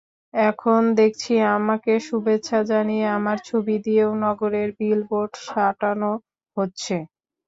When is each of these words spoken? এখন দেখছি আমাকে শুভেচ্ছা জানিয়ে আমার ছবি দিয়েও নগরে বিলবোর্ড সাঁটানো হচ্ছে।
এখন 0.33 0.81
দেখছি 0.99 1.33
আমাকে 1.55 1.93
শুভেচ্ছা 2.07 2.59
জানিয়ে 2.71 3.05
আমার 3.17 3.37
ছবি 3.49 3.75
দিয়েও 3.85 4.11
নগরে 4.23 4.63
বিলবোর্ড 4.79 5.31
সাঁটানো 5.47 6.11
হচ্ছে। 6.57 6.95